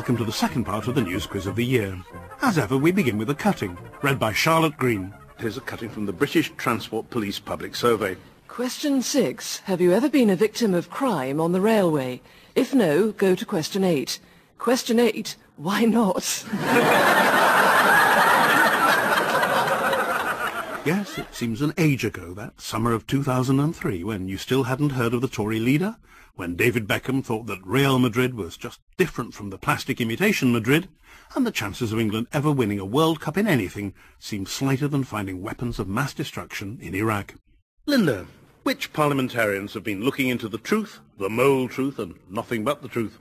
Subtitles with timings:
[0.00, 1.94] welcome to the second part of the news quiz of the year.
[2.40, 5.12] As ever, we begin with a cutting, read by Charlotte Green.
[5.36, 8.16] Here's a cutting from the British Transport Police Public Survey.
[8.48, 9.58] Question 6.
[9.58, 12.22] Have you ever been a victim of crime on the railway?
[12.54, 14.18] If no, go to question 8.
[14.56, 15.36] Question 8.
[15.58, 16.46] Why not?
[20.86, 25.12] Yes, it seems an age ago, that summer of 2003, when you still hadn't heard
[25.12, 25.98] of the Tory leader,
[26.40, 30.88] when David Beckham thought that Real Madrid was just different from the plastic imitation Madrid,
[31.36, 35.04] and the chances of England ever winning a World Cup in anything seemed slighter than
[35.04, 37.34] finding weapons of mass destruction in Iraq.
[37.84, 38.26] Linda,
[38.62, 42.88] which parliamentarians have been looking into the truth, the mole truth, and nothing but the
[42.88, 43.18] truth?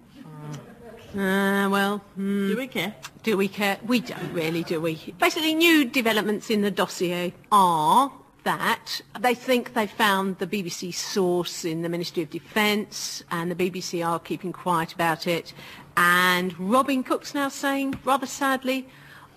[1.14, 2.96] Uh, well, Do we care?
[3.24, 3.80] do we care?
[3.86, 5.14] We don't really, do we?
[5.20, 8.14] Basically, new developments in the dossier are
[8.44, 13.56] that they think they found the BBC source in the Ministry of Defence and the
[13.56, 15.54] BBC are keeping quiet about it.
[15.98, 18.88] And Robin Cook's now saying, rather sadly,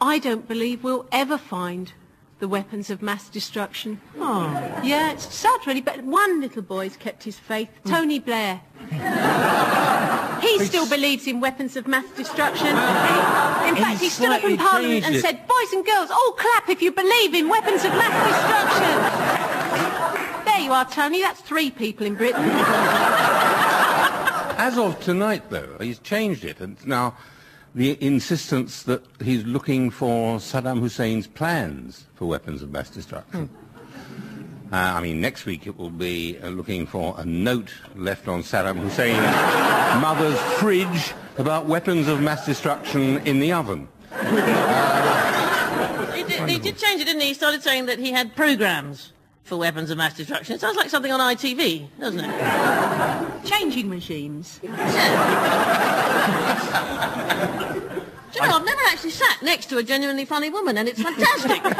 [0.00, 1.92] I don't believe we'll ever find
[2.38, 4.00] the weapons of mass destruction.
[4.18, 4.46] Oh.
[4.82, 8.60] Yeah, it's sad really, but one little boy's kept his faith, Tony Blair.
[10.42, 12.66] He still believes in weapons of mass destruction.
[12.66, 12.74] in
[13.76, 16.90] fact, he stood up in Parliament and said, boys and girls, all clap if you
[16.90, 19.01] believe in weapons of mass destruction.
[20.62, 21.20] There you are, Tony.
[21.20, 22.40] That's three people in Britain.
[24.58, 26.60] As of tonight, though, he's changed it.
[26.60, 27.16] And now
[27.74, 33.50] the insistence that he's looking for Saddam Hussein's plans for weapons of mass destruction.
[34.72, 38.42] Uh, I mean, next week it will be uh, looking for a note left on
[38.42, 39.16] Saddam Hussein's
[40.00, 43.88] mother's fridge about weapons of mass destruction in the oven.
[46.14, 47.28] He did, he did change it, didn't he?
[47.28, 49.12] He started saying that he had programs
[49.44, 50.54] for weapons of mass destruction.
[50.54, 53.44] It sounds like something on ITV, doesn't it?
[53.44, 54.60] Changing machines.
[58.32, 61.02] Do you know, I've never actually sat next to a genuinely funny woman, and it's
[61.02, 61.60] fantastic.
[61.64, 61.76] it's, and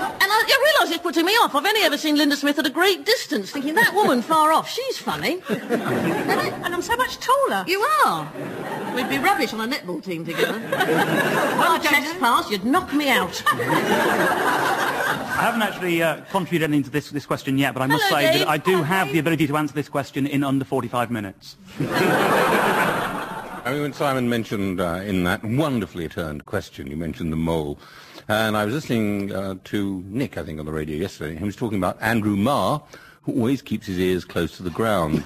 [0.00, 1.56] and I, I realise it's putting me off.
[1.56, 4.70] I've only ever seen Linda Smith at a great distance, thinking that woman far off,
[4.70, 5.42] she's funny.
[5.48, 7.64] And I'm so much taller.
[7.66, 8.32] You are.
[8.94, 10.52] We'd be rubbish on a netball team together.
[11.58, 13.42] One chest pass, you'd knock me out.
[15.36, 18.20] I haven't actually uh, contributed anything to this, this question yet, but I must Hello,
[18.20, 18.38] say Dave.
[18.40, 19.14] that I do Hello, have Dave.
[19.14, 21.56] the ability to answer this question in under 45 minutes.
[21.80, 27.80] I mean, when Simon mentioned uh, in that wonderfully turned question, you mentioned the mole.
[28.28, 31.44] And I was listening uh, to Nick, I think, on the radio yesterday, and he
[31.44, 32.80] was talking about Andrew Marr,
[33.22, 35.16] who always keeps his ears close to the ground.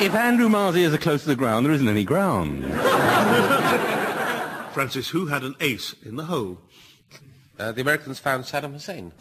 [0.00, 2.64] if Andrew Marr's ears are close to the ground, there isn't any ground.
[4.74, 6.58] Francis, who had an ace in the hole?
[7.60, 9.12] Uh, the Americans found Saddam Hussein,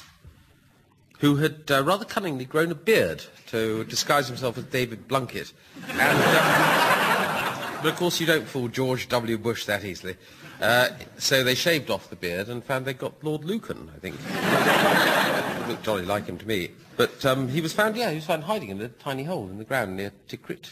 [1.20, 5.54] who had uh, rather cunningly grown a beard to disguise himself as David Blunkett.
[5.90, 9.38] And, um, but of course, you don't fool George W.
[9.38, 10.18] Bush that easily.
[10.60, 14.16] Uh, so they shaved off the beard and found they got Lord Lucan, I think.
[14.26, 16.72] It looked jolly like him to me.
[16.98, 19.60] But um, he was found, yeah, he was found hiding in a tiny hole in
[19.60, 20.72] the ground near Tikrit.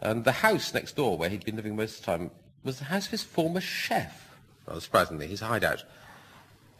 [0.00, 2.30] And the house next door, where he'd been living most of the time,
[2.64, 4.36] was the house of his former chef.
[4.66, 5.84] Rather surprisingly, his hideout.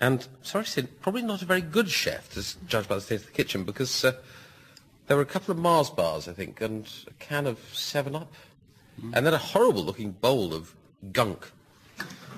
[0.00, 3.20] And, sorry to say, probably not a very good chef, to judge by the state
[3.20, 4.12] of the kitchen, because uh,
[5.06, 8.32] there were a couple of Mars bars, I think, and a can of 7-Up.
[9.14, 10.74] And then a horrible-looking bowl of
[11.12, 11.50] gunk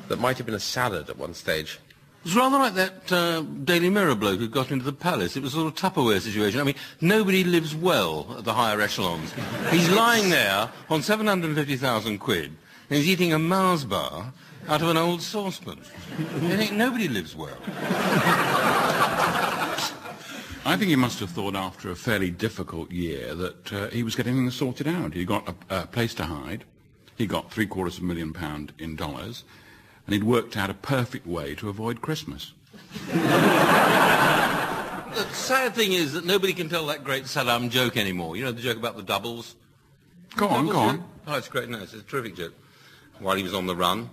[0.09, 1.79] that might have been a salad at one stage.
[2.25, 5.37] It's rather like that uh, Daily Mirror bloke who got into the palace.
[5.37, 6.59] It was a sort of Tupperware situation.
[6.59, 9.31] I mean, nobody lives well at the higher echelons.
[9.71, 12.57] He's lying there on 750,000 quid,
[12.95, 14.33] and he's eating a Mars bar
[14.69, 15.81] out of an old saucepan.
[16.17, 17.59] I think nobody lives well.
[20.65, 24.15] I think he must have thought after a fairly difficult year that uh, he was
[24.15, 25.13] getting things sorted out.
[25.13, 26.63] He got a, a place to hide.
[27.17, 29.43] He got three quarters of a million pound in dollars.
[30.07, 32.53] And he'd worked out a perfect way to avoid Christmas.
[35.15, 38.35] The sad thing is that nobody can tell that great Saddam joke anymore.
[38.37, 39.55] You know the joke about the doubles?
[40.35, 40.97] Go on, go on.
[40.97, 41.07] joke?
[41.29, 41.69] Oh, it's great.
[41.69, 42.53] No, it's a terrific joke.
[43.19, 44.11] While he was on the run,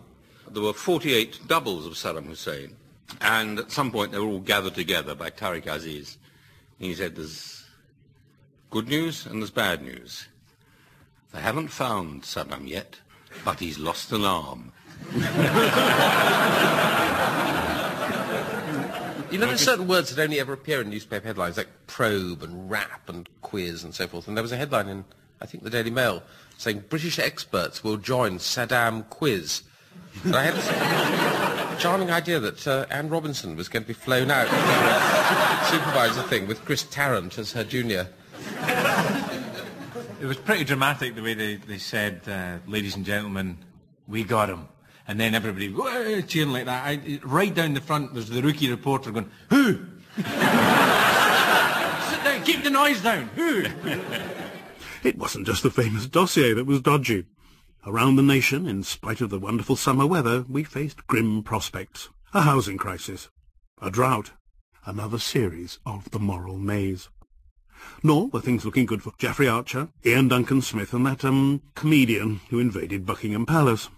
[0.49, 2.75] there were 48 doubles of Saddam Hussein.
[3.19, 6.17] And at some point, they were all gathered together by Tariq Aziz.
[6.79, 7.65] And he said, there's
[8.69, 10.27] good news and there's bad news.
[11.33, 12.99] They haven't found Saddam yet,
[13.45, 14.71] but he's lost an arm.
[19.31, 22.69] You know, there's certain words that only ever appear in newspaper headlines, like probe and
[22.69, 24.27] rap and quiz and so forth.
[24.27, 25.05] And there was a headline in,
[25.39, 26.21] I think, the Daily Mail
[26.61, 29.63] saying British experts will join Saddam quiz.
[30.23, 34.29] And I had this charming idea that uh, Anne Robinson was going to be flown
[34.29, 38.07] out to uh, supervise the thing with Chris Tarrant as her junior.
[40.21, 43.57] It was pretty dramatic the way they, they said, uh, ladies and gentlemen,
[44.07, 44.67] we got him.
[45.07, 45.73] And then everybody
[46.21, 46.85] cheering like that.
[46.85, 49.79] I, right down the front, there's the rookie reporter going, who?
[50.15, 50.25] Sit
[52.23, 53.31] down, keep the noise down.
[53.35, 53.63] Who?
[55.03, 57.25] It wasn't just the famous dossier that was dodgy.
[57.87, 62.09] Around the nation, in spite of the wonderful summer weather, we faced grim prospects.
[62.33, 63.29] A housing crisis,
[63.81, 64.31] a drought,
[64.85, 67.09] another series of the moral maze.
[68.03, 72.41] Nor were things looking good for Jeffrey Archer, Iain Duncan Smith, and that, um, comedian
[72.51, 73.89] who invaded Buckingham Palace.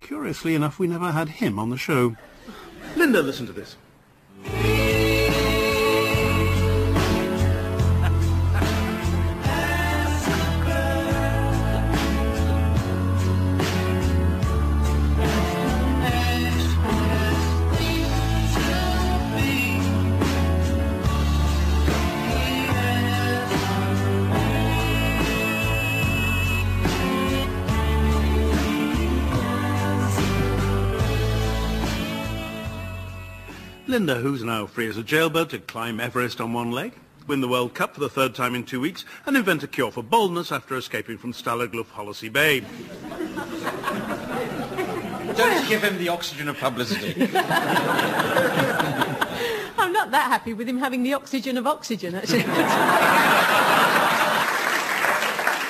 [0.00, 2.16] Curiously enough, we never had him on the show.
[2.96, 3.76] Linda, listen to this.
[33.88, 36.92] Linda, who's now free as a jailbird to climb Everest on one leg,
[37.26, 39.90] win the World Cup for the third time in two weeks, and invent a cure
[39.90, 42.60] for baldness after escaping from Stalagluf Hollesley Bay.
[45.34, 47.14] Don't give him the oxygen of publicity.
[49.78, 52.42] I'm not that happy with him having the oxygen of oxygen, actually.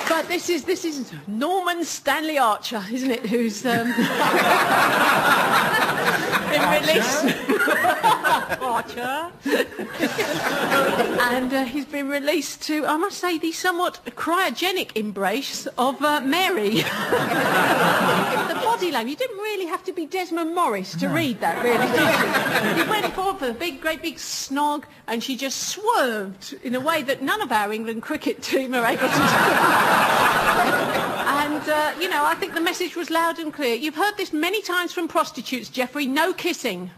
[0.09, 3.25] but this is this is Norman Stanley Archer, isn't it?
[3.27, 3.93] Who's um,
[6.51, 7.25] released.
[8.61, 9.31] Archer.
[11.21, 16.21] and uh, he's been released to, I must say, the somewhat cryogenic embrace of uh,
[16.21, 16.69] Mary.
[16.81, 19.11] the body language.
[19.11, 22.83] You didn't really have to be Desmond Morris to read that, really, did you?
[22.83, 26.79] He went forward for a big, great big snog, and she just swerved in a
[26.79, 30.25] way that none of our England cricket team are able to do.
[30.49, 33.75] And, uh, you know, I think the message was loud and clear.
[33.75, 36.07] You've heard this many times from prostitutes, Jeffrey.
[36.07, 36.89] No kissing.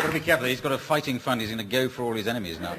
[0.00, 0.46] Got to be careful.
[0.46, 1.40] He's got a fighting fund.
[1.40, 2.74] He's going to go for all his enemies now.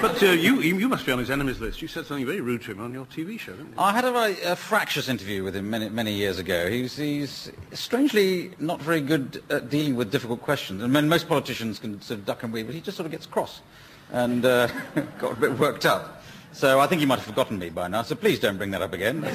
[0.00, 1.82] But uh, you, you must be on his enemies list.
[1.82, 3.74] You said something very rude to him on your TV show, didn't you?
[3.76, 6.70] I had a, very, a fractious interview with him many, many years ago.
[6.70, 10.82] He's, he's strangely not very good at dealing with difficult questions.
[10.82, 13.12] I mean, most politicians can sort of duck and weave, but he just sort of
[13.12, 13.60] gets cross
[14.12, 14.68] and uh,
[15.18, 16.22] got a bit worked up.
[16.52, 18.82] So I think he might have forgotten me by now, so please don't bring that
[18.82, 19.24] up again.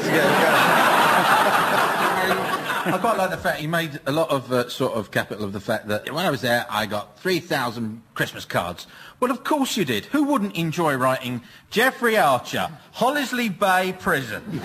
[2.87, 5.53] I quite like the fact he made a lot of uh, sort of capital of
[5.53, 8.85] the fact that when I was there, I got 3,000 Christmas cards.
[9.19, 10.05] Well, of course you did.
[10.05, 14.43] Who wouldn't enjoy writing Jeffrey Archer, Hollesley Bay Prison?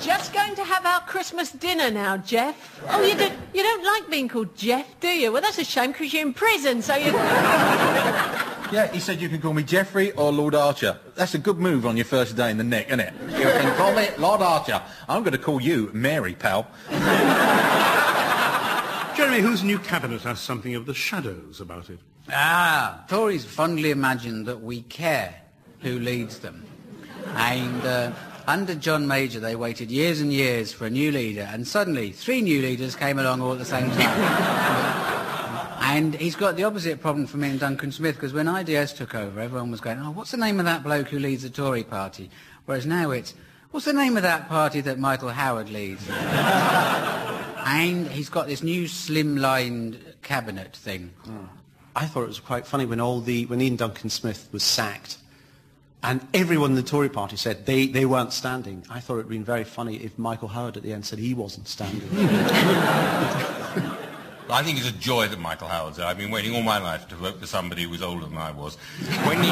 [0.00, 2.80] Just going to have our Christmas dinner now, Jeff.
[2.88, 5.32] Oh, you don't, you don't like being called Jeff, do you?
[5.32, 7.12] Well, that's a shame because you're in prison, so you...
[8.72, 10.98] Yeah, he said you can call me Jeffrey or Lord Archer.
[11.14, 13.12] That's a good move on your first day in the neck, isn't it?
[13.28, 14.82] You can call me Lord Archer.
[15.08, 16.66] I'm going to call you Mary, pal.
[19.16, 22.00] Jeremy, whose new cabinet has something of the shadows about it?
[22.32, 25.34] Ah, Tories fondly imagine that we care
[25.80, 26.64] who leads them.
[27.36, 28.12] And uh,
[28.46, 32.42] under John Major, they waited years and years for a new leader, and suddenly three
[32.42, 34.00] new leaders came along all at the same time.
[35.80, 39.14] and he's got the opposite problem for me and Duncan Smith, because when IDS took
[39.14, 41.84] over, everyone was going, oh, what's the name of that bloke who leads the Tory
[41.84, 42.30] party?
[42.66, 43.34] Whereas now it's,
[43.70, 46.08] what's the name of that party that Michael Howard leads?
[46.10, 51.12] and he's got this new slimlined cabinet thing.
[51.24, 51.44] Hmm.
[51.96, 55.18] I thought it was quite funny when all the when Iain Duncan Smith was sacked,
[56.04, 58.84] and everyone in the Tory party said they, they weren't standing.
[58.90, 61.32] I thought it would been very funny if Michael Howard at the end said he
[61.32, 62.02] wasn't standing.
[64.50, 66.06] I think it's a joy that Michael Howard's there.
[66.06, 68.50] I've been waiting all my life to vote for somebody who was older than I
[68.50, 68.76] was.
[69.24, 69.48] When he,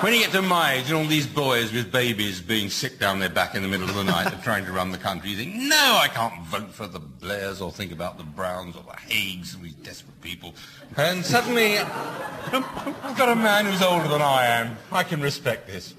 [0.00, 3.18] when you get to my age and all these boys with babies being sick down
[3.18, 5.36] their back in the middle of the night and trying to run the country, you
[5.36, 8.92] think, no, I can't vote for the Blairs or think about the Browns or the
[8.92, 10.54] Haigs and these desperate people.
[10.96, 14.78] And suddenly, I've got a man who's older than I am.
[14.90, 15.94] I can respect this.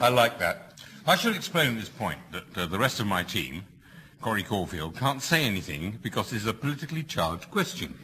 [0.00, 0.74] I like that.
[1.04, 3.64] I should explain at this point that uh, the rest of my team,
[4.22, 7.94] Corey Caulfield, can't say anything because this is a politically charged question.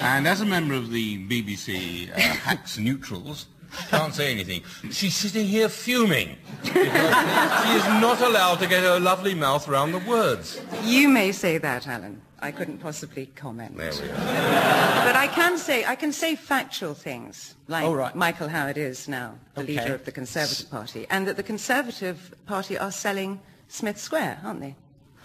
[0.00, 3.46] And as a member of the BBC uh, Hacks Neutrals,
[3.88, 4.62] can't say anything.
[4.90, 9.92] She's sitting here fuming because she is not allowed to get her lovely mouth round
[9.94, 10.60] the words.
[10.82, 12.22] You may say that, Alan.
[12.40, 13.76] I couldn't possibly comment.
[13.76, 15.04] There we are.
[15.06, 18.14] But I can say I can say factual things, like Oh, right.
[18.16, 19.76] Michael Howard is now the Okay.
[19.78, 24.60] leader of the Conservative Party, and that the Conservative Party are selling Smith Square, aren't
[24.60, 24.74] they?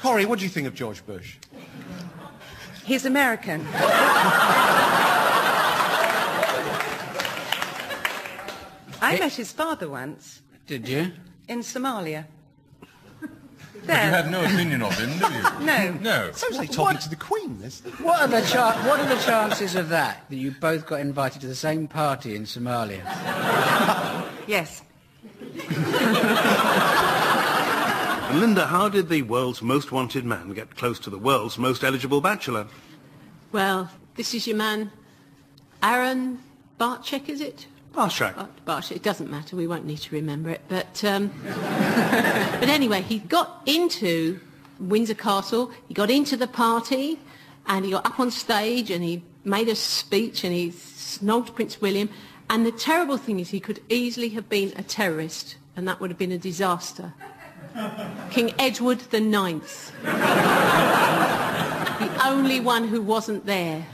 [0.01, 1.38] Corey, what do you think of George Bush?
[2.86, 3.66] He's American.
[9.01, 11.12] I met his father once Did you?
[11.48, 12.25] in Somalia.
[13.86, 15.44] But you have no opinion of him, do you?
[15.66, 15.92] No.
[16.01, 16.32] No.
[16.34, 17.80] Sounds like talking to the Queen, this.
[18.01, 20.25] What are the cha- What are the chances of that?
[20.30, 23.04] That you both got invited to the same party in Somalia?
[24.46, 24.82] Yes.
[28.38, 32.22] Linda, how did the world's most wanted man get close to the world's most eligible
[32.22, 32.67] bachelor?
[33.51, 34.91] Well, this is your man,
[35.82, 36.39] Aaron
[36.79, 37.65] Bartchek, is it?
[37.94, 38.36] Barschak.
[38.36, 38.98] Bart- Bartchek.
[38.98, 39.56] It doesn't matter.
[39.56, 40.62] We won't need to remember it.
[40.67, 44.39] But um, but anyway, he got into
[44.79, 45.72] Windsor Castle.
[45.88, 47.20] He got into the party,
[47.65, 51.82] and he got up on stage and he made a speech and he snogged Prince
[51.82, 52.10] William.
[52.51, 56.12] And the terrible thing is, he could easily have been a terrorist, and that would
[56.12, 57.13] have been a disaster.
[58.31, 60.12] King Edward the Ninth, the
[62.25, 63.86] only one who wasn't there.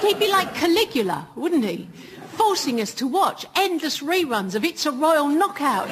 [0.00, 1.88] He'd be like Caligula, wouldn't he?
[2.36, 5.88] Forcing us to watch endless reruns of It's a Royal Knockout.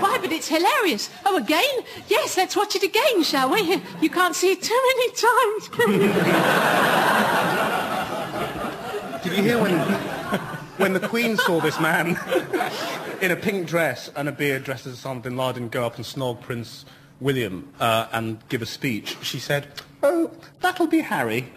[0.00, 1.10] Why, but it's hilarious.
[1.26, 1.84] Oh, again?
[2.08, 3.82] Yes, let's watch it again, shall we?
[4.00, 5.68] You can't see it too many times.
[5.68, 6.12] can you?
[9.22, 10.09] Did you hear when,
[10.80, 12.08] when the Queen saw this man
[13.20, 16.04] in a pink dress and a beard dressed as Osama bin Laden go up and
[16.04, 16.84] snog Prince
[17.20, 19.16] William uh, and give a speech?
[19.22, 19.68] She said,
[20.02, 21.52] oh, that'll be Harry.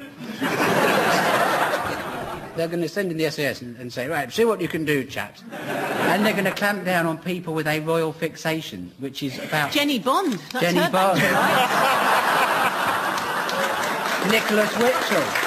[2.55, 4.85] They're going to send in the SAS and, and say, right, see what you can
[4.85, 5.43] do, chaps.
[5.51, 9.71] And they're going to clamp down on people with a royal fixation, which is about...
[9.71, 10.33] Jennie Bond.
[10.51, 11.19] That's Jenny her Bond.
[14.31, 15.42] Nicholas Witchell.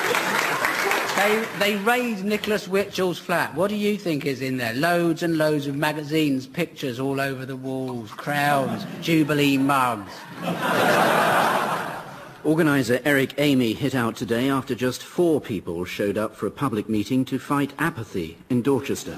[1.16, 3.54] They, they raid Nicholas Witchell's flat.
[3.54, 4.74] What do you think is in there?
[4.74, 10.12] Loads and loads of magazines, pictures all over the walls, crowns, Jubilee mugs.
[12.44, 16.88] Organiser Eric Amy hit out today after just four people showed up for a public
[16.88, 19.16] meeting to fight apathy in Dorchester.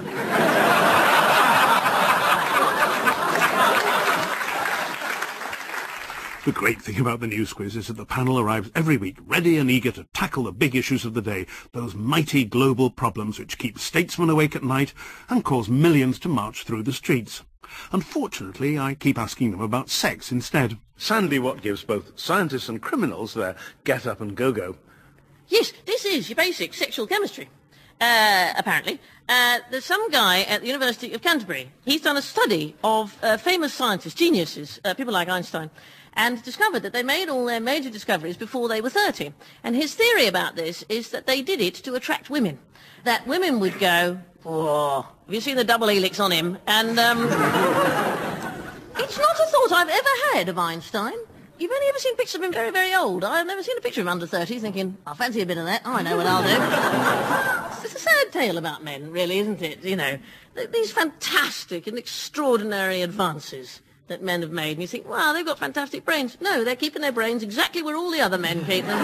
[6.45, 9.57] The great thing about the news quiz is that the panel arrives every week ready
[9.57, 13.57] and eager to tackle the big issues of the day, those mighty global problems which
[13.57, 14.93] keep statesmen awake at night
[15.27, 17.43] and cause millions to march through the streets.
[17.91, 20.77] Unfortunately, I keep asking them about sex instead.
[20.95, 24.77] Sandi, what gives both scientists and criminals their get-up and go-go?
[25.49, 27.49] Yes, this is your basic sexual chemistry.
[27.99, 28.97] Uh, apparently.
[29.27, 31.69] Uh, there's some guy at the University of Canterbury.
[31.85, 35.69] He's done a study of uh, famous scientists, geniuses, uh, people like Einstein,
[36.19, 39.33] and discovered that they made all their major discoveries before they were 30.
[39.63, 42.59] And his theory about this is that they did it to attract women.
[43.05, 46.57] That women would go, oh, have you seen the double helix on him?
[46.67, 47.23] And um,
[48.97, 51.15] it's not a thought I've ever had of Einstein.
[51.57, 53.23] You've only ever seen pictures of him very, very old.
[53.23, 55.65] I've never seen a picture of him under 30 thinking, I fancy a bit of
[55.65, 55.83] that.
[55.85, 57.81] I know what I'll do.
[57.85, 59.85] it's a sad tale about men, really, isn't it?
[59.85, 60.17] You know,
[60.73, 63.79] these fantastic and extraordinary advances
[64.09, 64.73] that men have made.
[64.73, 66.37] And you think, wow, they've got fantastic brains.
[66.41, 68.99] No, they're keeping their brains exactly where all the other men keep them.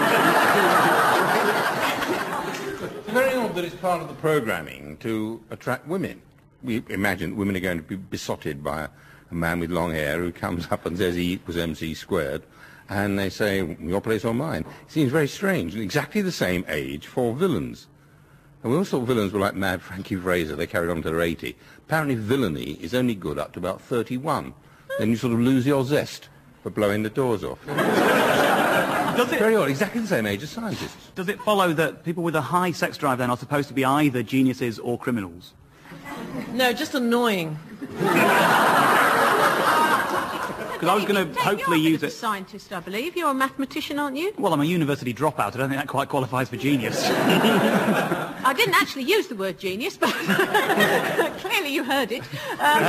[2.78, 6.20] It's very odd that it's part of the programming to attract women.
[6.62, 8.88] We imagine that women are going to be besotted by a,
[9.30, 12.42] a man with long hair who comes up and says he equals MC squared,
[12.88, 14.64] and they say, your place or mine.
[14.86, 15.74] It seems very strange.
[15.74, 17.88] And exactly the same age for villains.
[18.62, 20.56] And we all thought villains were like Mad Frankie Fraser.
[20.56, 21.56] They carried on to their 80.
[21.78, 24.54] Apparently villainy is only good up to about 31.
[24.98, 26.28] Then you sort of lose your zest
[26.62, 27.58] for blowing the doors off.
[27.66, 29.68] Does it, Very odd.
[29.70, 31.10] Exactly the same age as scientists.
[31.14, 33.84] does it follow that people with a high sex drive then are supposed to be
[33.84, 35.54] either geniuses or criminals?
[36.52, 37.58] no, just annoying.
[40.76, 42.10] Because I was going to hopefully use bit of a it.
[42.18, 43.16] scientist, I believe.
[43.16, 44.34] You're a mathematician, aren't you?
[44.38, 45.54] Well, I'm a university dropout.
[45.54, 47.02] I don't think that quite qualifies for genius.
[47.08, 50.10] I didn't actually use the word genius, but
[51.38, 52.22] clearly you heard it.
[52.60, 52.82] Um,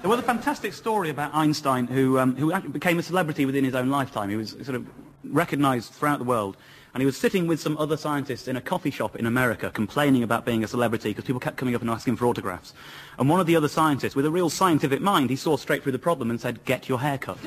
[0.00, 3.74] There was a fantastic story about Einstein who, um, who became a celebrity within his
[3.74, 4.30] own lifetime.
[4.30, 4.86] He was sort of
[5.24, 6.56] recognized throughout the world.
[6.94, 10.22] And he was sitting with some other scientists in a coffee shop in America complaining
[10.22, 12.72] about being a celebrity because people kept coming up and asking for autographs.
[13.18, 15.92] And one of the other scientists, with a real scientific mind, he saw straight through
[15.92, 17.38] the problem and said, get your hair cut.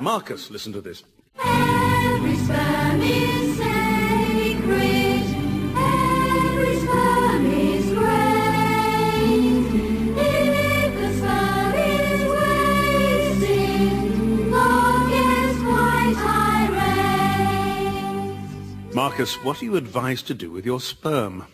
[0.00, 1.02] Marcus, listen to this.
[19.00, 21.46] Marcus, what are you advised to do with your sperm?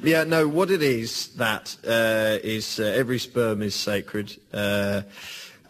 [0.00, 4.40] Yeah, no, what it is, that uh, is uh, every sperm is sacred.
[4.52, 5.02] Uh,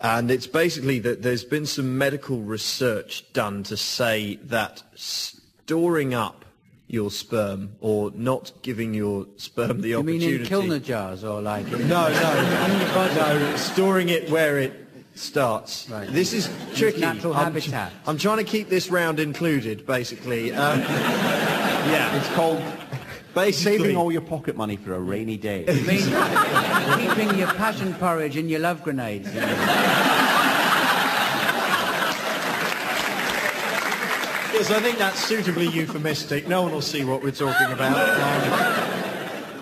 [0.03, 6.45] and it's basically that there's been some medical research done to say that storing up
[6.89, 10.27] your sperm or not giving your sperm the opportunity.
[10.27, 10.75] You mean opportunity...
[10.75, 11.73] in Kilner jars or like...
[11.73, 14.86] In No, no, no, storing it where it
[15.19, 15.89] starts.
[15.89, 16.09] Right.
[16.09, 17.01] This is tricky.
[17.01, 17.93] natural I'm, habitat.
[18.07, 20.53] I'm trying to keep this round included, basically.
[20.53, 22.63] Um, yeah, It's called
[23.35, 23.79] basically.
[23.79, 25.65] saving all your pocket money for a rainy day.
[25.77, 29.33] You mean keeping your passion porridge and your love grenades?
[29.35, 29.47] you know?
[34.53, 36.49] Yes, I think that's suitably euphemistic.
[36.49, 37.93] No one will see what we're talking about.
[37.99, 38.93] Um,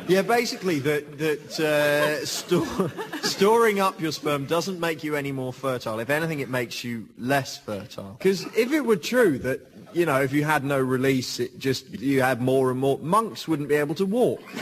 [0.08, 2.92] yeah, basically, that that uh, store,
[3.22, 5.98] storing up your sperm doesn't make you any more fertile.
[6.00, 8.16] If anything, it makes you less fertile.
[8.18, 9.60] Because if it were true that
[9.94, 12.98] you know, if you had no release, it just you had more and more.
[12.98, 14.40] Monks wouldn't be able to walk.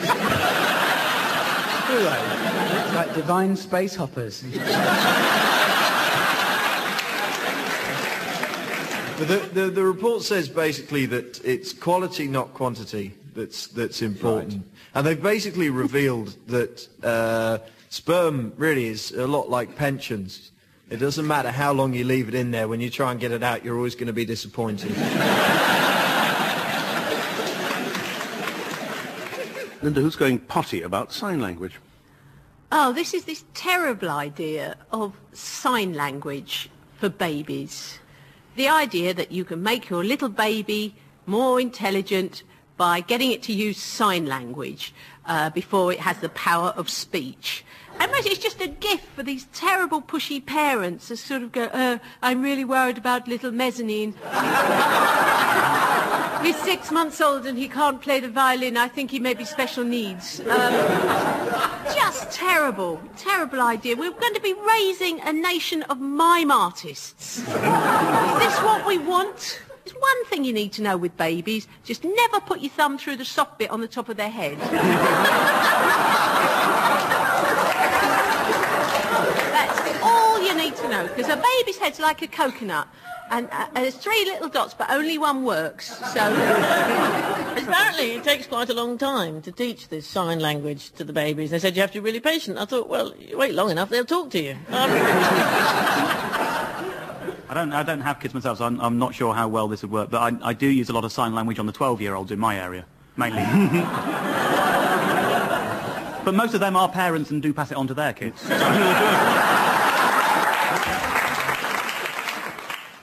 [1.89, 2.43] Do they?
[2.95, 4.43] like divine space hoppers.
[9.19, 14.65] But the, the, the report says basically that it's quality, not quantity, that's, that's important.
[14.95, 17.59] And they've basically revealed that uh,
[17.89, 20.51] sperm really is a lot like pensions.
[20.91, 22.69] It doesn't matter how long you leave it in there.
[22.69, 24.91] When you try and get it out, you're always going to be disappointed.
[29.83, 31.79] Linda, who's going potty about sign language?
[32.71, 37.99] Oh, this is this terrible idea of sign language for babies.
[38.57, 40.95] The idea that you can make your little baby
[41.27, 42.43] more intelligent
[42.77, 44.95] by getting it to use sign language
[45.27, 47.65] uh, before it has the power of speech.
[47.99, 51.65] And imagine it's just a gift for these terrible pushy parents to sort of go,
[51.65, 54.15] uh, I'm really worried about little mezzanine.
[56.43, 58.77] He's six months old and he can't play the violin.
[58.77, 60.41] I think he may be special needs.
[60.41, 60.73] Um,
[61.95, 63.95] just terrible, terrible idea.
[63.95, 67.39] We're going to be raising a nation of mime artists.
[67.39, 69.61] Is this what we want?
[69.85, 71.67] There's one thing you need to know with babies.
[71.85, 74.59] Just never put your thumb through the soft bit on the top of their head.
[79.53, 81.09] That's all you need to know.
[81.09, 82.89] Because a baby's head's like a coconut.
[83.31, 85.97] And uh, there's three little dots, but only one works.
[86.13, 86.21] So
[87.57, 91.51] Apparently, it takes quite a long time to teach this sign language to the babies.
[91.51, 92.59] They said you have to be really patient.
[92.59, 94.57] I thought, well, you wait long enough, they'll talk to you.
[94.69, 94.91] Um,
[97.53, 99.83] I don't, I don't have kids myself, so I'm, I'm not sure how well this
[99.83, 102.33] would work, but I, I do use a lot of sign language on the 12-year-olds
[102.33, 102.87] in my area,
[103.19, 103.43] mainly.
[106.25, 108.43] but most of them are parents and do pass it on to their kids.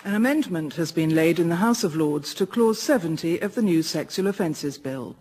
[0.04, 3.62] An amendment has been laid in the House of Lords to Clause 70 of the
[3.62, 5.16] new Sexual Offences Bill.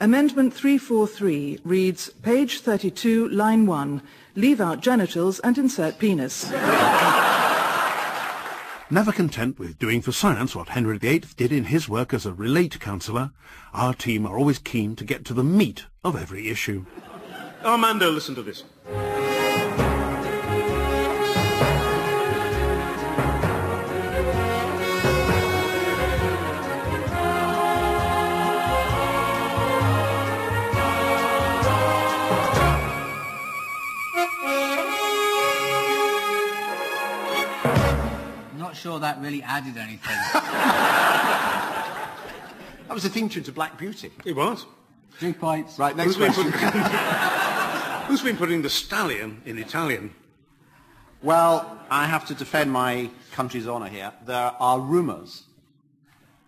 [0.00, 4.02] Amendment 343 reads, page 32, line 1,
[4.34, 6.50] leave out genitals and insert penis.
[8.92, 12.34] Never content with doing for science what Henry VIII did in his work as a
[12.34, 13.30] relate counsellor,
[13.72, 16.84] our team are always keen to get to the meat of every issue.
[17.64, 18.64] Armando, listen to this.
[39.02, 40.16] That really added anything.
[42.92, 44.10] That was the theme tune to Black Beauty.
[44.26, 44.66] It was.
[45.12, 45.78] Three points.
[45.78, 46.52] Right, next Who's been, question.
[46.52, 46.80] putting,
[48.06, 50.14] who's been putting the stallion in Italian?
[51.22, 54.12] Well, I have to defend my country's honour here.
[54.26, 55.44] There are rumours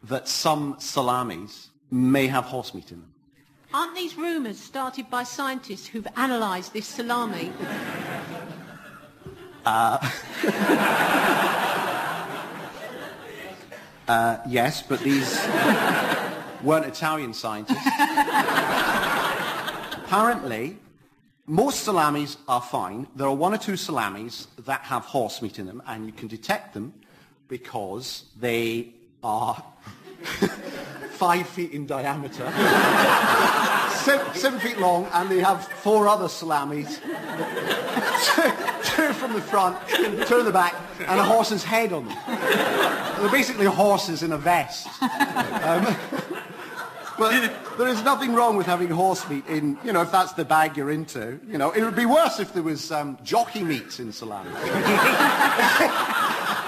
[0.02, 3.14] that some salamis may have horse meat in them.
[3.72, 7.52] Aren't these rumours started by scientists who've analysed this salami?
[9.64, 9.96] Uh,
[14.08, 15.38] uh, yes, but these
[16.62, 17.86] weren't Italian scientists.
[20.04, 20.78] Apparently,
[21.46, 23.06] most salamis are fine.
[23.16, 26.28] There are one or two salamis that have horse meat in them, and you can
[26.28, 26.94] detect them
[27.48, 29.62] because they are
[31.10, 32.50] five feet in diameter,
[33.90, 36.98] seven, seven feet long, and they have four other salamis.
[38.84, 42.16] two from the front, two in the back, and a horse's head on them.
[43.24, 44.86] They're basically horses in a vest.
[45.64, 45.96] Um,
[47.16, 47.30] but
[47.78, 50.76] there is nothing wrong with having horse meat in, you know, if that's the bag
[50.76, 51.40] you're into.
[51.48, 54.50] You know, it would be worse if there was um, jockey meat in salami.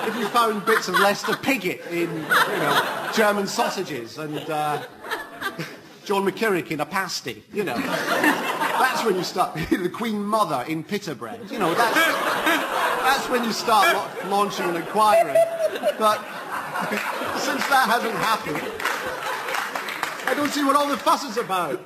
[0.07, 4.83] if you found bits of Lester Piggott in, you know, German sausages and, uh,
[6.07, 7.77] John McCririck in a pasty, you know.
[7.77, 13.43] that's when you start, the Queen Mother in pita bread, you know, that's, that's when
[13.43, 15.37] you start la- launching an inquiry.
[15.99, 16.25] But
[17.39, 18.61] since that hasn't happened,
[20.27, 21.81] I don't see what all the fuss is about.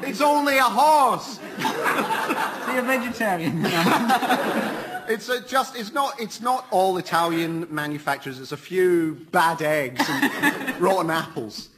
[0.00, 1.38] It's only a horse.
[1.58, 3.64] Be a vegetarian.
[5.08, 8.38] It's uh, just, it's not, it's not all Italian manufacturers.
[8.38, 11.68] It's a few bad eggs and rotten apples,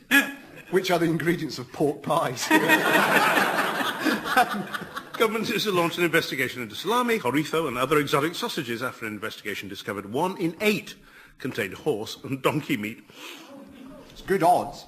[0.71, 2.47] which are the ingredients of pork pies.
[5.15, 9.15] Government is to launch an investigation into salami, chorizo and other exotic sausages after an
[9.15, 10.95] investigation discovered one in eight
[11.39, 13.05] contained horse and donkey meat.
[14.11, 14.87] It's good odds.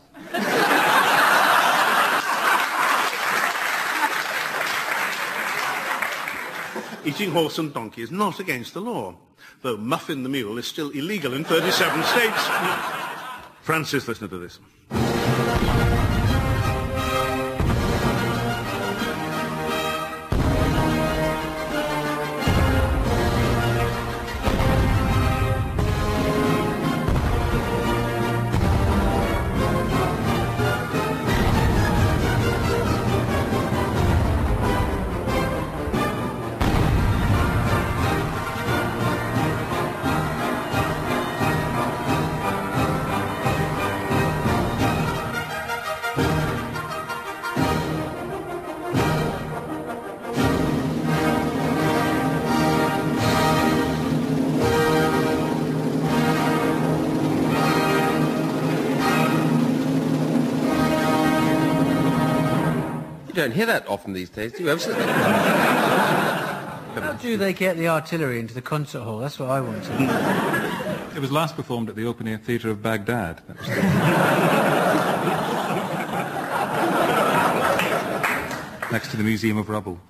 [7.04, 9.16] Eating horse and donkey is not against the law,
[9.62, 12.48] though muffin the mule is still illegal in 37 states.
[13.62, 14.58] Francis, listen to this.
[63.46, 64.70] Don't hear that often these days, do you?
[64.70, 64.96] Ever since-
[66.96, 69.18] How do they get the artillery into the concert hall?
[69.18, 71.10] That's what I want to know.
[71.14, 73.40] It was last performed at the Open Air Theatre of Baghdad.
[73.46, 73.74] That was the-
[78.92, 80.00] Next to the Museum of Rubble.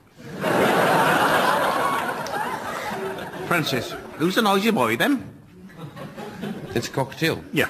[3.49, 5.29] Francis, who's the noisy boy then?
[6.75, 7.43] It's a cockatiel.
[7.53, 7.69] Yeah.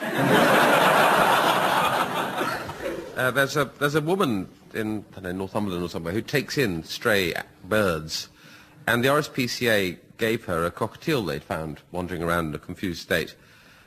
[3.16, 4.46] Uh, there's a there's a woman
[4.76, 7.34] in know, Northumberland or somewhere who takes in stray
[7.64, 8.28] birds,
[8.86, 13.34] and the RSPCA gave her a cockatiel they'd found wandering around in a confused state.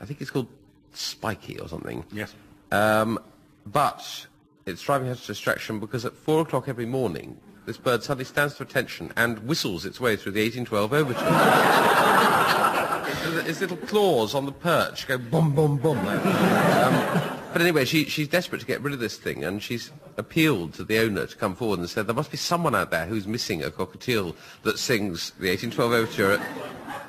[0.00, 0.48] I think it's called
[0.92, 2.04] Spiky or something.
[2.12, 2.34] Yes.
[2.70, 3.18] Um,
[3.66, 4.26] but
[4.66, 8.54] it's driving her to distraction because at four o'clock every morning, this bird suddenly stands
[8.54, 12.16] to attention and whistles its way through the 1812 overture.
[13.46, 16.04] Its little claws on the perch go boom, boom, boom.
[16.04, 19.90] Like, um, but anyway, she, she's desperate to get rid of this thing, and she's
[20.16, 23.06] appealed to the owner to come forward and said there must be someone out there
[23.06, 26.40] who's missing a cockatiel that sings the 1812 overture at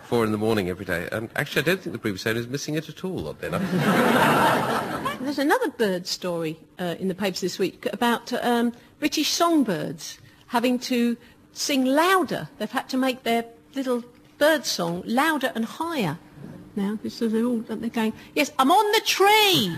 [0.04, 1.08] four in the morning every day.
[1.12, 5.20] And actually, I don't think the previous owner is missing it at all, oddly enough.
[5.22, 10.80] There's another bird story uh, in the papers this week about um, British songbirds having
[10.80, 11.16] to
[11.54, 12.50] sing louder.
[12.58, 14.04] They've had to make their little
[14.38, 16.18] bird song louder and higher.
[16.76, 18.14] Now, so they're all they're going.
[18.34, 19.76] Yes, I'm on the tree.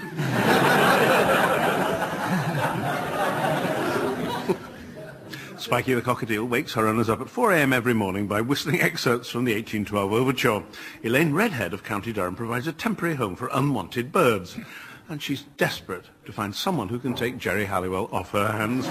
[5.58, 9.45] Spiky the cockatiel wakes her owners up at 4am every morning by whistling excerpts from
[9.45, 10.63] the 1812 overture.
[11.03, 14.58] Elaine Redhead of County Durham provides a temporary home for unwanted birds.
[15.08, 18.86] And she's desperate to find someone who can take Geri Halliwell off her hands.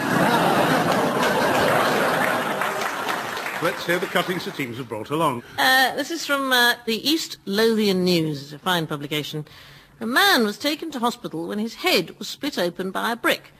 [3.62, 5.44] Let's hear the cuttings the teams have brought along.
[5.56, 9.46] Uh, this is from uh, the East Lothian News, It's a fine publication.
[10.00, 13.52] A man was taken to hospital when his head was split open by a brick.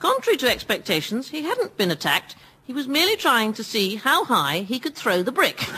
[0.00, 2.34] Contrary to expectations, he hadn't been attacked.
[2.64, 5.60] He was merely trying to see how high he could throw the brick.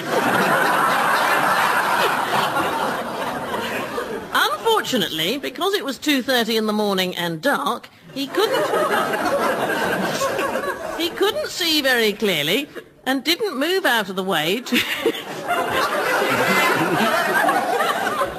[4.33, 8.57] Unfortunately, because it was 2.30 in the morning and dark, he couldn't...
[10.99, 12.71] he couldn't see very clearly
[13.07, 14.77] and didn't move out of the way to...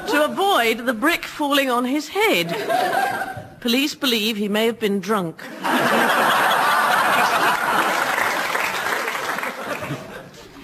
[0.07, 3.57] to avoid the brick falling on his head.
[3.61, 5.41] Police believe he may have been drunk.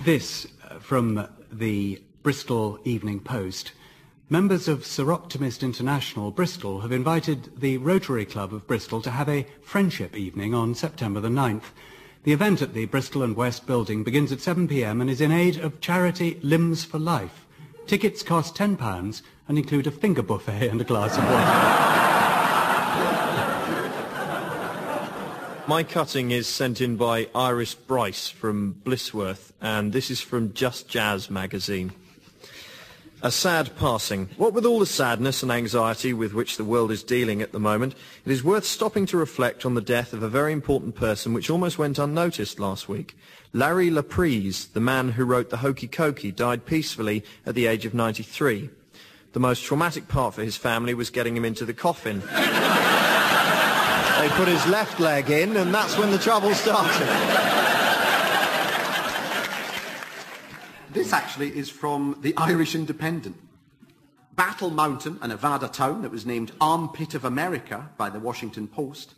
[0.03, 3.71] This uh, from the Bristol Evening Post.
[4.29, 9.47] Members of Soroptimist International Bristol have invited the Rotary Club of Bristol to have a
[9.61, 11.71] friendship evening on September the 9th.
[12.23, 15.57] The event at the Bristol and West building begins at 7pm and is in aid
[15.57, 17.45] of charity Limbs for Life.
[17.85, 21.93] Tickets cost £10 and include a finger buffet and a glass of wine.
[25.67, 30.87] My cutting is sent in by Iris Bryce from Blissworth, and this is from Just
[30.87, 31.91] Jazz magazine.
[33.25, 34.27] A sad passing.
[34.35, 37.59] What with all the sadness and anxiety with which the world is dealing at the
[37.59, 41.31] moment, it is worth stopping to reflect on the death of a very important person
[41.31, 43.15] which almost went unnoticed last week.
[43.53, 47.93] Larry Laprise, the man who wrote the Hokey Cokey, died peacefully at the age of
[47.93, 48.69] 93.
[49.31, 52.19] The most traumatic part for his family was getting him into the coffin.
[52.27, 52.27] they
[54.35, 57.62] put his left leg in, and that's when the trouble started.
[60.93, 63.35] This actually is from the Irish Independent.
[64.35, 69.15] Battle Mountain, a Nevada town that was named Armpit of America by the Washington Post,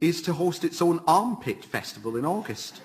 [0.00, 2.80] is to host its own Armpit Festival in August.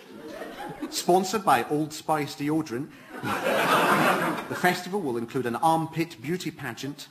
[0.90, 2.90] Sponsored by Old Spice deodorant,
[4.50, 7.08] the festival will include an armpit beauty pageant,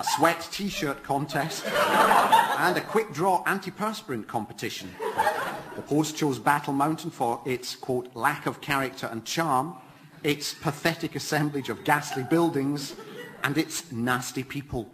[0.00, 4.90] a sweat t-shirt contest, and a quick draw antiperspirant competition.
[5.76, 9.76] The Post chose Battle Mountain for its, quote, lack of character and charm,
[10.24, 12.94] its pathetic assemblage of ghastly buildings,
[13.42, 14.90] and its nasty people.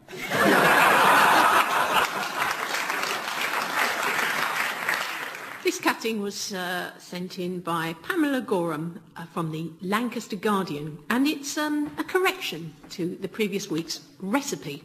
[5.62, 11.26] This cutting was uh, sent in by Pamela Gorham uh, from the Lancaster Guardian, and
[11.26, 14.82] it's um, a correction to the previous week's recipe.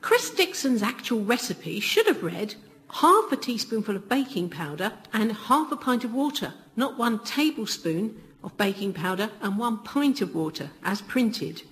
[0.00, 2.54] Chris Dixon's actual recipe should have read
[2.90, 8.20] half a teaspoonful of baking powder and half a pint of water, not one tablespoon
[8.42, 11.62] of baking powder and one pint of water, as printed.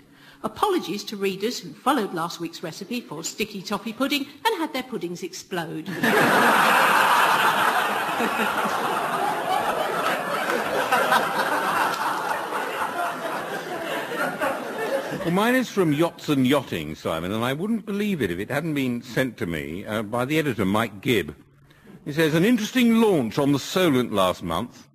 [0.43, 4.83] Apologies to readers who followed last week's recipe for sticky toffee pudding and had their
[4.83, 5.89] puddings explode.
[15.25, 18.51] Well, mine is from Yachts and Yachting, Simon, and I wouldn't believe it if it
[18.51, 21.37] hadn't been sent to me uh, by the editor, Mike Gibb.
[22.07, 24.89] He says, an interesting launch on the Solent last month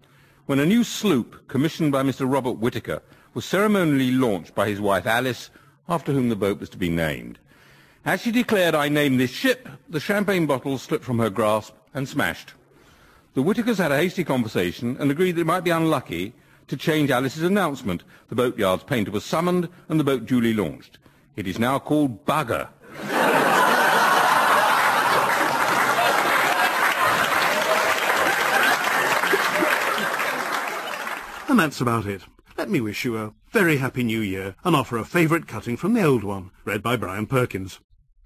[0.45, 2.31] when a new sloop commissioned by Mr.
[2.31, 3.01] Robert Whittaker
[3.33, 5.49] was ceremonially launched by his wife Alice,
[5.89, 7.39] after whom the boat was to be named.
[8.05, 12.07] As she declared, I name this ship, the champagne bottle slipped from her grasp and
[12.07, 12.53] smashed.
[13.33, 16.33] The Whittakers had a hasty conversation and agreed that it might be unlucky
[16.67, 18.03] to change Alice's announcement.
[18.29, 20.99] The boatyard's painter was summoned and the boat duly launched.
[21.35, 22.69] It is now called Bugger.
[31.55, 32.21] And that's about it.
[32.57, 35.93] Let me wish you a very happy new year and offer a favourite cutting from
[35.93, 37.79] the old one, read by Brian Perkins.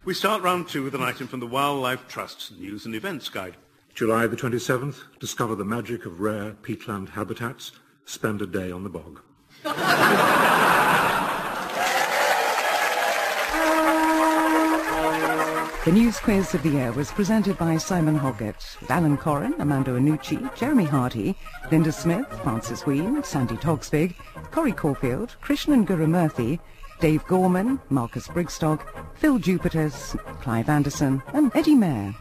[0.03, 3.55] We start round two with an item from the Wildlife Trust's News and Events Guide.
[3.93, 7.71] July the 27th, discover the magic of rare peatland habitats.
[8.03, 9.21] Spend a day on the bog.
[15.89, 20.55] The news quiz of the year was presented by Simon Hoggart, Alan Coren, Armando Iannucci,
[20.55, 21.35] Jeremy Hardy,
[21.71, 24.13] Linda Smith, Francis Wheen, Sandi Toksvig,
[24.51, 26.59] Corey Caulfield, Krishnan Guru-Murthy,
[26.99, 32.13] Dave Gorman, Marcus Brigstocke, Phil Jupitus, Clive Anderson, and Eddie Mair.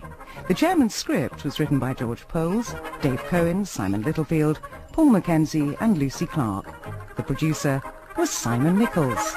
[0.48, 4.61] The chairman's script was written by George Poles, Dave Cohen, Simon Littlefield,
[4.92, 7.16] Paul Mackenzie, and Lucy Clark.
[7.16, 7.83] The producer
[8.16, 9.37] was Simon Nichols.